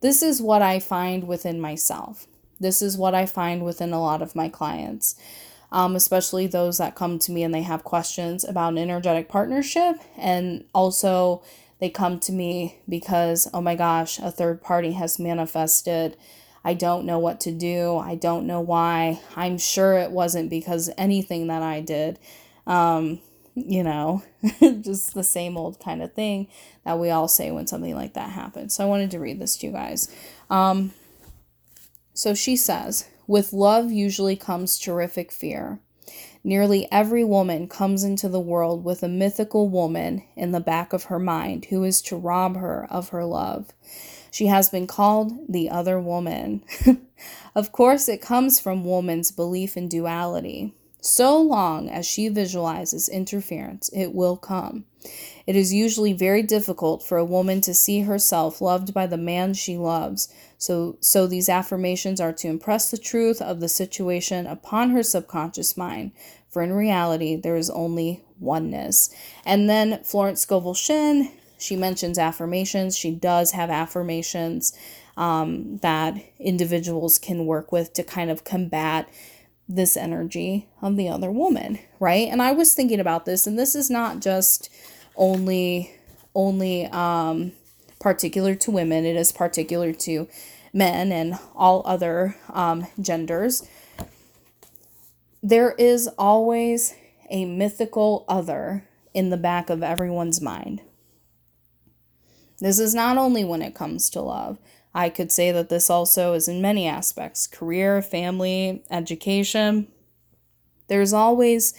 [0.02, 2.28] this is what I find within myself.
[2.60, 5.16] This is what I find within a lot of my clients,
[5.72, 9.96] um, especially those that come to me and they have questions about an energetic partnership.
[10.18, 11.42] And also,
[11.82, 16.16] they come to me because, oh my gosh, a third party has manifested
[16.64, 17.98] I don't know what to do.
[17.98, 19.20] I don't know why.
[19.36, 22.20] I'm sure it wasn't because anything that I did.
[22.68, 23.20] Um,
[23.56, 24.24] you know,
[24.60, 26.48] just the same old kind of thing
[26.86, 28.76] that we all say when something like that happens.
[28.76, 30.14] So I wanted to read this to you guys.
[30.50, 30.94] Um,
[32.14, 35.80] so she says, with love usually comes terrific fear.
[36.44, 41.06] Nearly every woman comes into the world with a mythical woman in the back of
[41.06, 43.72] her mind who is to rob her of her love.
[44.32, 46.64] She has been called the other woman.
[47.56, 50.74] of course, it comes from woman's belief in duality.
[51.02, 54.86] So long as she visualizes interference, it will come.
[55.48, 59.56] It is usually very difficult for a woman to see herself loved by the man
[59.56, 60.32] she loves.
[60.62, 65.76] So, so these affirmations are to impress the truth of the situation upon her subconscious
[65.76, 66.12] mind.
[66.50, 69.10] For in reality, there is only oneness.
[69.46, 72.98] And then Florence Scovel Shinn she mentions affirmations.
[72.98, 74.74] She does have affirmations
[75.16, 79.08] um, that individuals can work with to kind of combat
[79.70, 82.28] this energy of the other woman, right?
[82.28, 84.70] And I was thinking about this and this is not just
[85.16, 85.94] only
[86.34, 87.52] only um
[88.02, 90.28] particular to women, it is particular to
[90.74, 93.68] men and all other um, genders.
[95.42, 96.96] There is always
[97.30, 100.82] a mythical other in the back of everyone's mind.
[102.60, 104.60] This is not only when it comes to love.
[104.94, 109.88] I could say that this also is in many aspects career, family, education.
[110.88, 111.74] There's always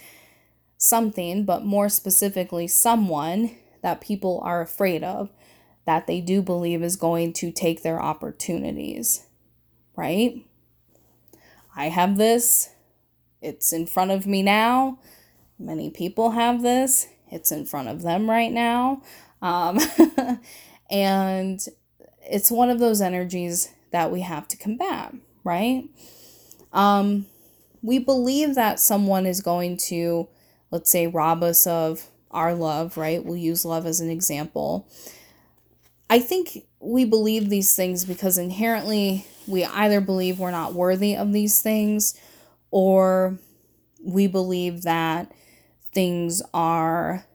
[0.77, 5.29] something, but more specifically, someone that people are afraid of
[5.85, 9.25] that they do believe is going to take their opportunities,
[9.95, 10.45] right?
[11.75, 12.69] I have this.
[13.41, 14.99] It's in front of me now.
[15.59, 17.07] Many people have this.
[17.31, 19.01] It's in front of them right now.
[19.41, 19.79] Um,
[20.91, 21.59] and
[22.21, 25.89] it's one of those energies that we have to combat, right?
[26.71, 27.25] Um,
[27.81, 30.27] we believe that someone is going to,
[30.71, 33.23] let's say, rob us of our love, right?
[33.23, 34.87] We'll use love as an example.
[36.13, 41.33] I think we believe these things because inherently we either believe we're not worthy of
[41.33, 42.13] these things
[42.69, 43.39] or
[43.99, 45.31] we believe that
[45.91, 47.25] things are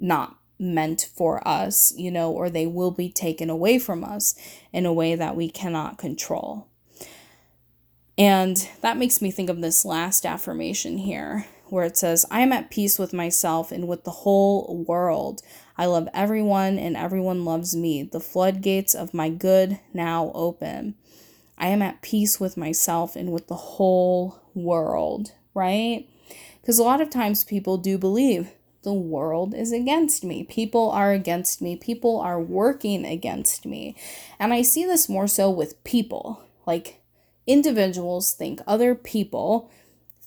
[0.00, 4.34] not meant for us, you know, or they will be taken away from us
[4.72, 6.68] in a way that we cannot control.
[8.16, 12.54] And that makes me think of this last affirmation here, where it says, I am
[12.54, 15.42] at peace with myself and with the whole world.
[15.76, 18.02] I love everyone and everyone loves me.
[18.02, 20.94] The floodgates of my good now open.
[21.58, 26.06] I am at peace with myself and with the whole world, right?
[26.60, 30.44] Because a lot of times people do believe the world is against me.
[30.44, 31.76] People are against me.
[31.76, 33.96] People are working against me.
[34.38, 36.42] And I see this more so with people.
[36.66, 37.00] Like
[37.46, 39.70] individuals think other people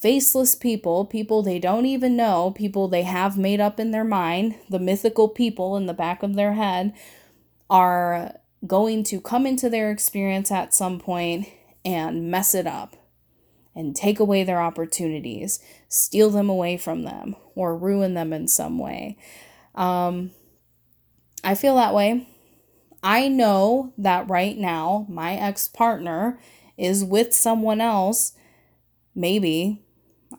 [0.06, 4.54] faceless people, people they don't even know, people they have made up in their mind,
[4.70, 6.94] the mythical people in the back of their head,
[7.72, 8.36] are
[8.68, 11.48] going to come into their experience at some point
[11.84, 12.96] and mess it up
[13.74, 15.58] and take away their opportunities,
[15.90, 19.18] steal them away from them, or ruin them in some way.
[19.74, 20.30] Um,
[21.44, 22.28] I feel that way.
[23.02, 26.40] I know that right now my ex partner
[26.78, 28.34] is with someone else,
[29.16, 29.82] maybe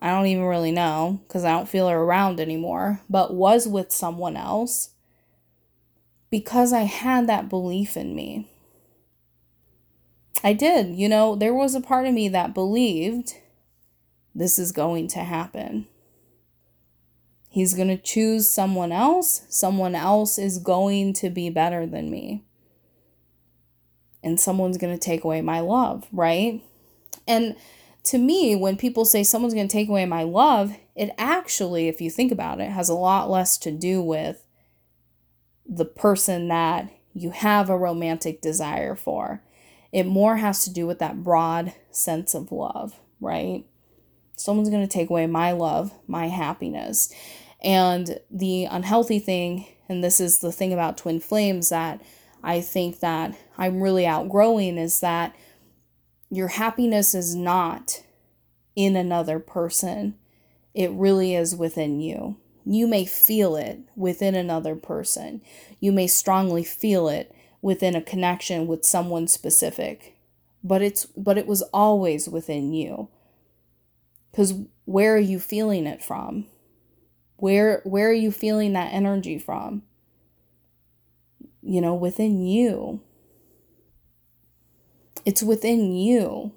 [0.00, 3.92] I don't even really know because I don't feel her around anymore, but was with
[3.92, 4.90] someone else
[6.30, 8.50] because I had that belief in me.
[10.44, 10.94] I did.
[10.96, 13.34] You know, there was a part of me that believed
[14.34, 15.86] this is going to happen.
[17.48, 19.42] He's going to choose someone else.
[19.48, 22.44] Someone else is going to be better than me.
[24.22, 26.62] And someone's going to take away my love, right?
[27.26, 27.56] And
[28.06, 32.00] to me, when people say someone's going to take away my love, it actually, if
[32.00, 34.44] you think about it, has a lot less to do with
[35.68, 39.42] the person that you have a romantic desire for.
[39.92, 43.64] It more has to do with that broad sense of love, right?
[44.36, 47.12] Someone's going to take away my love, my happiness.
[47.62, 52.02] And the unhealthy thing, and this is the thing about twin flames that
[52.42, 55.34] I think that I'm really outgrowing, is that
[56.30, 58.02] your happiness is not
[58.74, 60.16] in another person,
[60.74, 62.36] it really is within you.
[62.64, 65.40] You may feel it within another person.
[65.80, 70.16] You may strongly feel it within a connection with someone specific.
[70.62, 73.08] But it's but it was always within you.
[74.34, 76.46] Cuz where are you feeling it from?
[77.36, 79.82] Where where are you feeling that energy from?
[81.62, 83.00] You know, within you.
[85.26, 86.52] It's within you.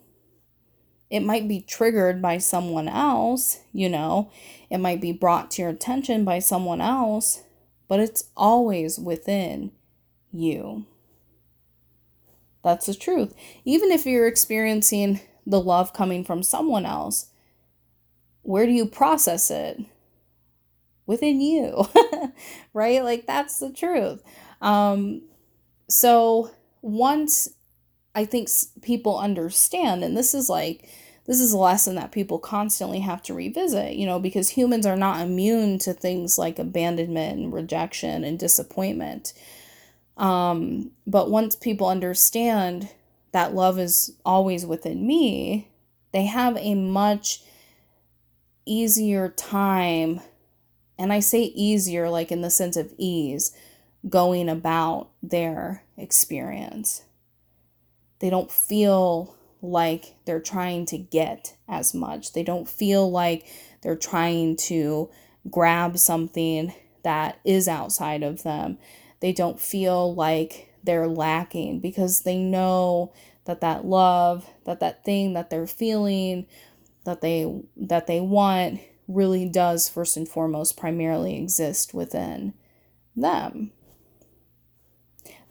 [1.09, 4.29] It might be triggered by someone else, you know,
[4.69, 7.41] it might be brought to your attention by someone else,
[7.87, 9.71] but it's always within
[10.31, 10.85] you.
[12.63, 13.33] That's the truth.
[13.65, 17.31] Even if you're experiencing the love coming from someone else,
[18.43, 19.79] where do you process it?
[21.07, 21.87] Within you,
[22.73, 23.03] right?
[23.03, 24.21] Like that's the truth.
[24.61, 25.23] Um,
[25.87, 26.51] so
[26.83, 27.49] once
[28.15, 28.49] I think
[28.81, 30.89] people understand, and this is like,
[31.25, 34.95] this is a lesson that people constantly have to revisit, you know, because humans are
[34.95, 39.33] not immune to things like abandonment and rejection and disappointment.
[40.17, 42.89] Um, but once people understand
[43.31, 45.69] that love is always within me,
[46.11, 47.43] they have a much
[48.65, 50.21] easier time,
[50.97, 53.55] and I say easier like in the sense of ease,
[54.07, 57.03] going about their experience
[58.19, 62.33] they don't feel like they're trying to get as much.
[62.33, 63.45] They don't feel like
[63.81, 65.09] they're trying to
[65.49, 68.77] grab something that is outside of them.
[69.19, 73.13] They don't feel like they're lacking because they know
[73.45, 76.45] that that love, that that thing that they're feeling,
[77.05, 82.53] that they that they want really does first and foremost primarily exist within
[83.15, 83.71] them.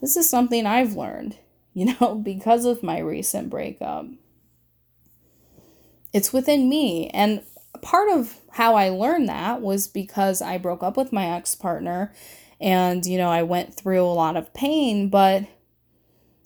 [0.01, 1.37] This is something I've learned,
[1.79, 4.07] you know, because of my recent breakup.
[6.13, 7.09] It's within me.
[7.11, 7.43] And
[7.83, 12.13] part of how I learned that was because I broke up with my ex partner
[12.61, 15.45] and, you know, I went through a lot of pain, but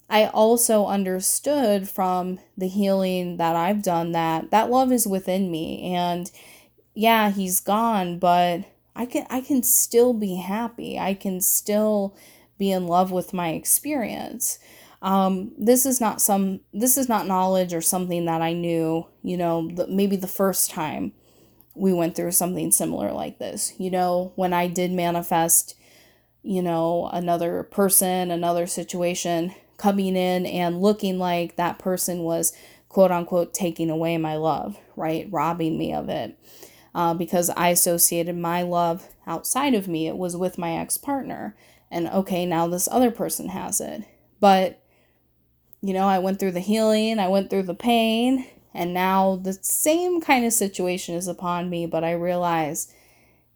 [0.09, 5.95] I also understood from the healing that I've done that that love is within me
[5.95, 6.29] and
[6.93, 8.65] yeah, he's gone, but
[8.95, 10.99] I can I can still be happy.
[10.99, 12.15] I can still
[12.59, 14.59] be in love with my experience.
[15.03, 19.37] Um, this is not some this is not knowledge or something that I knew, you
[19.37, 21.11] know, the, maybe the first time
[21.75, 23.73] we went through something similar like this.
[23.77, 25.75] You know, when I did manifest,
[26.41, 32.53] you know, another person, another situation coming in and looking like that person was
[32.87, 35.27] quote unquote taking away my love, right?
[35.29, 36.39] Robbing me of it
[36.95, 40.07] uh, because I associated my love outside of me.
[40.07, 41.57] It was with my ex partner.
[41.91, 44.03] And okay, now this other person has it.
[44.39, 44.82] But,
[45.83, 49.51] you know, I went through the healing, I went through the pain, and now the
[49.61, 51.85] same kind of situation is upon me.
[51.85, 52.91] But I realize,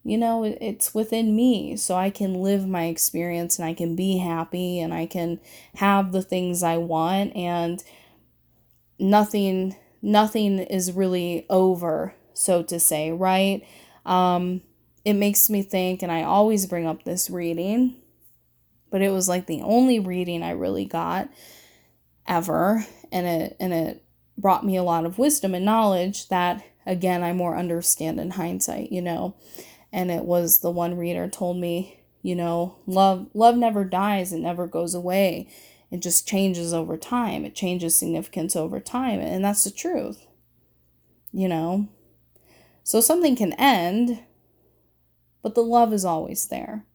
[0.03, 1.77] you know, it's within me.
[1.77, 5.39] So I can live my experience and I can be happy and I can
[5.75, 7.33] have the things I want.
[7.33, 7.81] And
[8.99, 13.65] nothing nothing is really over so to say, right?
[14.05, 14.61] Um,
[15.03, 17.95] it makes me think, and I always bring up this reading,
[18.91, 21.29] but it was like the only reading I really got
[22.27, 24.03] ever, and it and it
[24.37, 28.91] brought me a lot of wisdom and knowledge that again I more understand in hindsight,
[28.91, 29.35] you know.
[29.91, 34.39] And it was the one reader told me, you know, love love never dies, it
[34.39, 35.47] never goes away.
[35.89, 37.45] It just changes over time.
[37.45, 40.27] It changes significance over time, and that's the truth.
[41.31, 41.87] You know,
[42.83, 44.19] so something can end,
[45.41, 46.85] but the love is always there.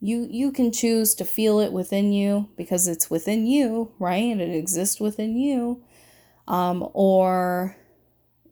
[0.00, 4.38] You you can choose to feel it within you because it's within you, right?
[4.38, 5.82] It exists within you.
[6.46, 7.76] Um, or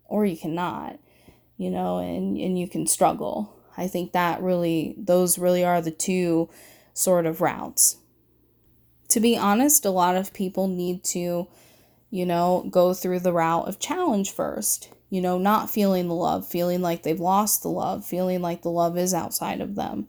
[0.07, 0.99] or you cannot,
[1.57, 3.55] you know, and, and you can struggle.
[3.77, 6.49] I think that really those really are the two
[6.93, 7.99] sort of routes.
[9.11, 11.47] To be honest, a lot of people need to,
[12.11, 16.45] you know, go through the route of challenge first you know, not feeling the love,
[16.45, 20.09] feeling like they've lost the love, feeling like the love is outside of them,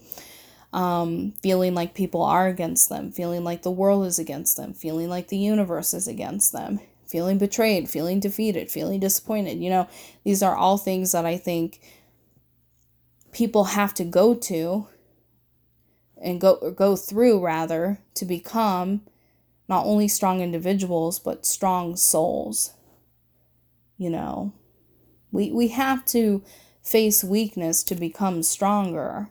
[0.75, 5.09] um, feeling like people are against them, feeling like the world is against them, feeling
[5.09, 9.59] like the universe is against them, feeling betrayed, feeling defeated, feeling disappointed.
[9.59, 9.87] You know,
[10.23, 11.79] these are all things that I think
[13.31, 14.87] people have to go to
[16.21, 19.01] and go go through rather to become
[19.67, 22.73] not only strong individuals but strong souls
[23.97, 24.53] you know
[25.35, 26.41] we, we have to
[26.81, 29.27] face weakness to become stronger.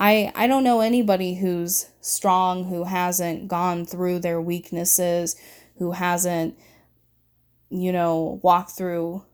[0.00, 5.36] I, I don't know anybody who's strong who hasn't gone through their weaknesses,
[5.78, 6.58] who hasn't,
[7.68, 9.24] you know, walked through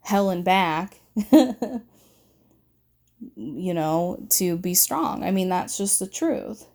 [0.00, 1.00] hell and back,
[3.36, 5.22] you know, to be strong.
[5.22, 6.66] I mean, that's just the truth.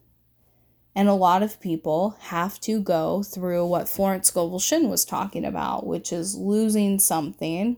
[0.95, 5.45] And a lot of people have to go through what Florence Scovel Shinn was talking
[5.45, 7.78] about, which is losing something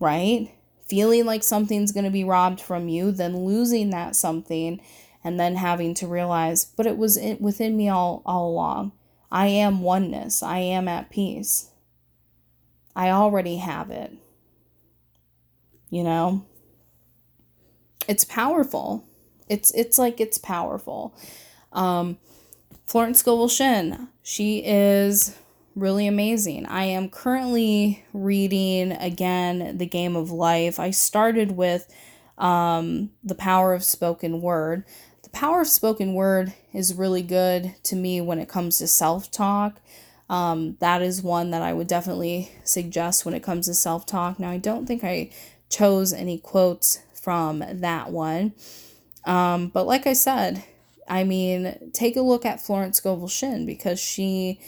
[0.00, 0.52] right?
[0.88, 4.80] Feeling like something's going to be robbed from you, then losing that something,
[5.24, 8.92] and then having to realize, but it was in, within me all, all along.
[9.30, 10.42] I am oneness.
[10.42, 11.70] I am at peace.
[12.94, 14.12] I already have it.
[15.90, 16.46] You know?
[18.08, 19.04] It's powerful.
[19.48, 21.14] It's it's like it's powerful.
[21.72, 22.18] Um,
[22.86, 25.36] Florence Scovel Shinn, she is
[25.76, 26.64] really amazing.
[26.66, 30.80] I am currently reading again The Game of Life.
[30.80, 31.94] I started with
[32.38, 34.84] um, The Power of Spoken Word.
[35.22, 39.30] The Power of Spoken Word is really good to me when it comes to self
[39.30, 39.80] talk.
[40.30, 44.40] Um, that is one that I would definitely suggest when it comes to self talk.
[44.40, 45.30] Now, I don't think I
[45.68, 48.54] chose any quotes from that one.
[49.26, 50.64] Um, but like I said,
[51.06, 54.58] I mean, take a look at Florence Scovel Shinn because she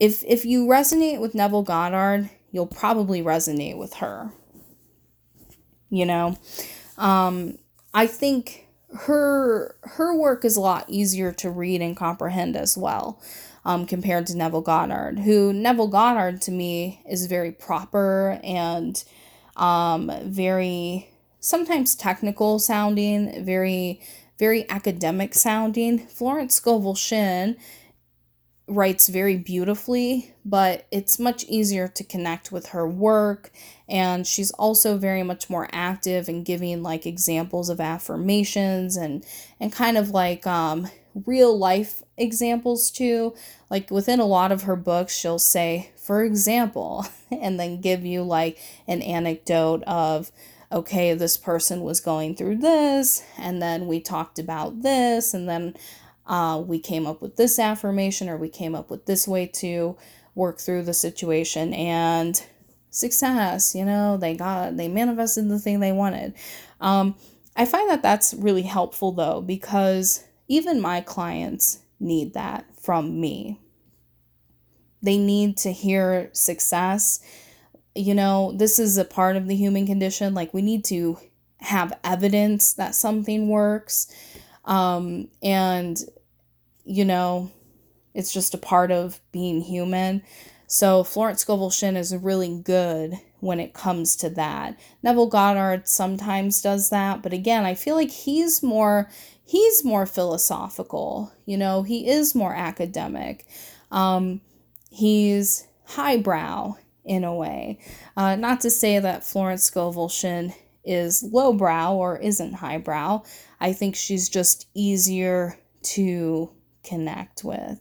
[0.00, 4.32] if if you resonate with Neville Goddard, you'll probably resonate with her.
[5.90, 6.36] You know,
[6.98, 7.58] um,
[7.94, 13.20] I think her her work is a lot easier to read and comprehend as well.
[13.64, 19.04] um, compared to Neville Goddard, who Neville Goddard to me is very proper and
[19.56, 24.00] um, very sometimes technical sounding, very
[24.38, 25.98] very academic sounding.
[25.98, 27.56] Florence Scovel Shinn
[28.68, 33.50] writes very beautifully, but it's much easier to connect with her work.
[33.88, 39.24] And she's also very much more active in giving like examples of affirmations and
[39.58, 40.88] and kind of like um,
[41.26, 43.34] real life examples too.
[43.70, 48.22] Like within a lot of her books, she'll say, for example, and then give you
[48.22, 50.30] like an anecdote of
[50.70, 55.74] okay, this person was going through this, and then we talked about this, and then
[56.28, 59.96] uh, we came up with this affirmation or we came up with this way to
[60.34, 62.44] work through the situation and
[62.90, 66.34] success you know they got they manifested the thing they wanted.
[66.80, 67.16] Um,
[67.56, 73.60] i find that that's really helpful though because even my clients need that from me.
[75.02, 77.20] They need to hear success.
[77.94, 81.18] You know this is a part of the human condition like we need to
[81.60, 84.12] have evidence that something works.
[84.64, 85.98] Um, and
[86.88, 87.52] you know,
[88.14, 90.22] it's just a part of being human.
[90.66, 94.78] So Florence Scovel Shinn is really good when it comes to that.
[95.02, 99.08] Neville Goddard sometimes does that, but again, I feel like he's more
[99.44, 101.32] he's more philosophical.
[101.46, 103.46] You know, he is more academic.
[103.90, 104.40] Um,
[104.90, 106.74] he's highbrow
[107.04, 107.78] in a way.
[108.16, 113.22] Uh, not to say that Florence Scovel Shinn is lowbrow or isn't highbrow.
[113.60, 116.50] I think she's just easier to
[116.84, 117.80] connect with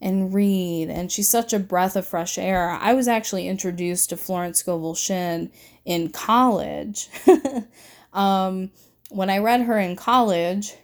[0.00, 0.90] and read.
[0.90, 2.70] And she's such a breath of fresh air.
[2.70, 5.50] I was actually introduced to Florence Scovel Shinn
[5.84, 7.08] in college.
[8.12, 8.70] um,
[9.10, 10.74] when I read her in college,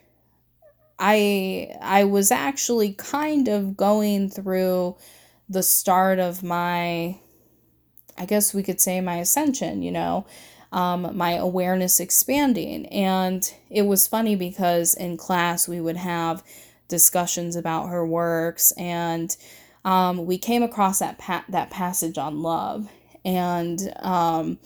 [0.98, 4.96] I I was actually kind of going through
[5.48, 7.18] the start of my
[8.16, 10.24] I guess we could say my ascension, you know,
[10.72, 12.86] um, my awareness expanding.
[12.86, 16.44] And it was funny because in class we would have
[16.94, 19.36] discussions about her works, and
[19.84, 22.88] um, we came across that pa- that passage on love,
[23.24, 24.58] and um,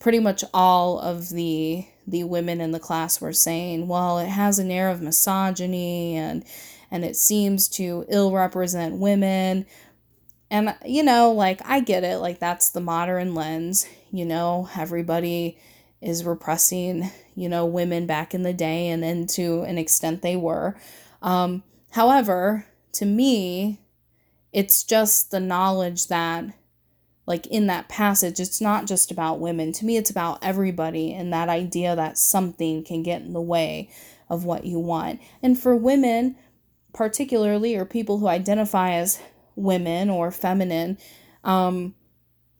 [0.00, 4.58] pretty much all of the the women in the class were saying, well, it has
[4.58, 6.44] an air of misogyny and
[6.90, 9.66] and it seems to ill represent women.
[10.50, 15.58] And you know, like I get it, like that's the modern lens, you know, everybody
[16.00, 20.36] is repressing, you know, women back in the day and then to an extent they
[20.36, 20.76] were.
[21.22, 21.64] Um,
[21.96, 23.80] however, to me,
[24.52, 26.44] it's just the knowledge that,
[27.24, 29.72] like in that passage, it's not just about women.
[29.72, 33.88] To me, it's about everybody and that idea that something can get in the way
[34.28, 35.20] of what you want.
[35.42, 36.36] And for women,
[36.92, 39.18] particularly, or people who identify as
[39.54, 40.98] women or feminine,
[41.44, 41.94] um,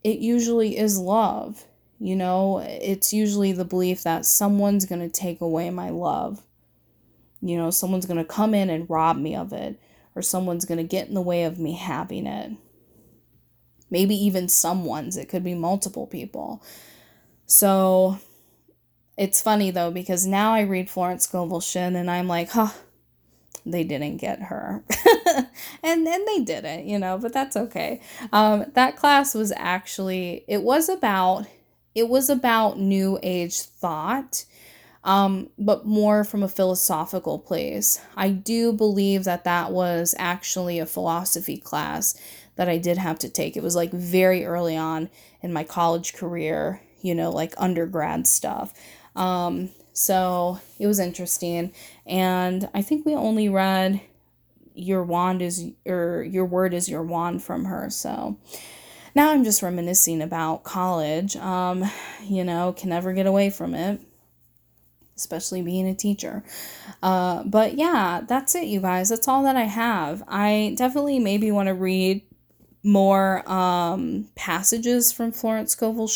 [0.03, 1.67] it usually is love.
[1.99, 6.46] You know, it's usually the belief that someone's going to take away my love.
[7.47, 9.81] You know, someone's going to come in and rob me of it,
[10.15, 12.53] or someone's going to get in the way of me having it.
[13.91, 16.63] Maybe even someone's, it could be multiple people.
[17.47, 18.19] So
[19.17, 22.73] it's funny though, because now I read Florence Scovel Shinn and I'm like, huh,
[23.65, 24.85] they didn't get her.
[25.83, 28.01] and and they didn't, you know, but that's okay.
[28.33, 31.47] Um, that class was actually it was about
[31.95, 34.45] it was about new age thought
[35.07, 38.01] um, but more from a philosophical place.
[38.17, 42.21] I do believe that that was actually a philosophy class
[42.57, 43.57] that I did have to take.
[43.57, 45.09] It was like very early on
[45.43, 48.75] in my college career, you know, like undergrad stuff.
[49.15, 51.73] Um, so it was interesting.
[52.05, 54.01] And I think we only read
[54.75, 57.91] Your Wand is, or Your Word is Your Wand from her.
[57.91, 58.39] So
[59.15, 61.37] now I'm just reminiscing about college.
[61.37, 61.89] Um,
[62.25, 64.01] you know, can never get away from it
[65.17, 66.45] especially being a teacher.
[67.03, 69.09] Uh, but yeah, that's it, you guys.
[69.09, 70.23] That's all that I have.
[70.29, 72.23] I definitely maybe want to read
[72.83, 76.09] more um, passages from Florence Scovel.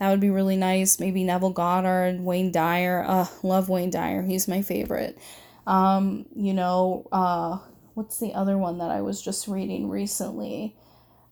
[0.00, 0.98] That would be really nice.
[0.98, 3.04] Maybe Neville Goddard, Wayne Dyer.
[3.06, 4.22] Uh, love Wayne Dyer.
[4.22, 5.18] He's my favorite.
[5.66, 7.58] Um, you know, uh,
[7.94, 10.74] what's the other one that I was just reading recently?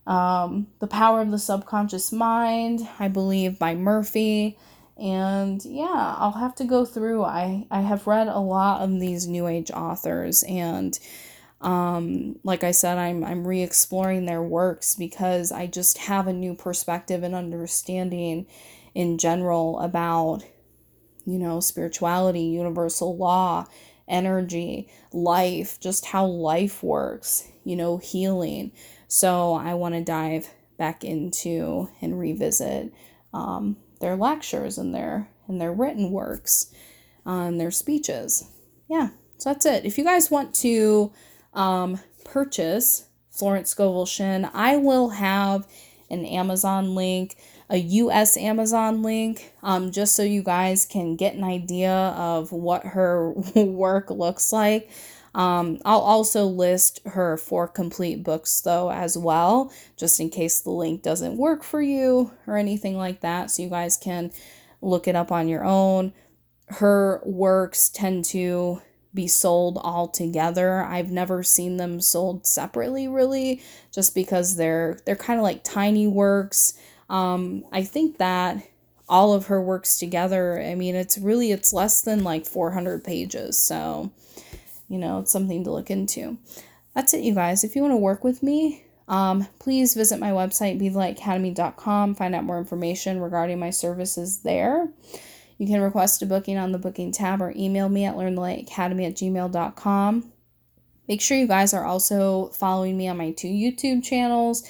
[0.05, 4.57] Um, the Power of the Subconscious Mind, I believe, by Murphy
[4.99, 9.27] and yeah i'll have to go through i i have read a lot of these
[9.27, 10.99] new age authors and
[11.61, 16.53] um like i said i'm i'm re-exploring their works because i just have a new
[16.53, 18.45] perspective and understanding
[18.93, 20.43] in general about
[21.25, 23.65] you know spirituality universal law
[24.09, 28.71] energy, life, just how life works, you know, healing.
[29.07, 32.91] So I want to dive back into and revisit
[33.33, 36.73] um, their lectures and their and their written works,
[37.25, 38.45] um, their speeches.
[38.87, 39.85] Yeah, so that's it.
[39.85, 41.11] If you guys want to
[41.53, 45.67] um, purchase Florence Scovel Shinn, I will have
[46.09, 47.35] an Amazon link,
[47.69, 52.83] a US Amazon link, um, just so you guys can get an idea of what
[52.83, 54.89] her work looks like.
[55.35, 60.71] Um, I'll also list her four complete books though as well, just in case the
[60.71, 64.31] link doesn't work for you or anything like that, so you guys can
[64.81, 66.13] look it up on your own.
[66.67, 68.81] Her works tend to
[69.13, 70.83] be sold all together.
[70.83, 73.61] I've never seen them sold separately really
[73.91, 76.73] just because they're they're kind of like tiny works.
[77.09, 78.63] Um I think that
[79.07, 83.57] all of her works together, I mean it's really it's less than like 400 pages.
[83.57, 84.11] So,
[84.89, 86.37] you know, it's something to look into.
[86.93, 87.63] That's it you guys.
[87.63, 92.43] If you want to work with me, um, please visit my website, bethelightacademy.com, find out
[92.43, 94.89] more information regarding my services there.
[95.57, 99.15] You can request a booking on the booking tab or email me at learnthelightacademy at
[99.15, 100.31] gmail.com.
[101.07, 104.67] Make sure you guys are also following me on my two YouTube channels,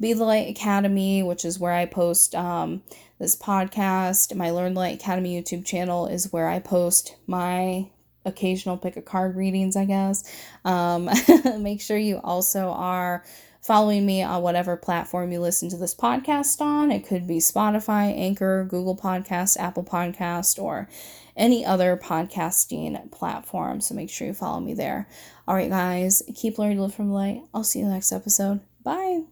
[0.00, 2.82] Be the Light Academy, which is where I post um,
[3.18, 4.34] this podcast.
[4.34, 7.90] My Learn the Light Academy YouTube channel is where I post my
[8.24, 10.24] occasional pick a card readings, I guess.
[10.64, 11.10] Um,
[11.58, 13.24] make sure you also are
[13.60, 16.90] following me on whatever platform you listen to this podcast on.
[16.90, 20.88] It could be Spotify, Anchor, Google Podcast, Apple Podcast, or
[21.36, 23.80] any other podcasting platform.
[23.80, 25.08] So make sure you follow me there.
[25.46, 27.42] All right, guys, keep learning to live from light.
[27.54, 28.60] I'll see you in the next episode.
[28.82, 29.22] Bye.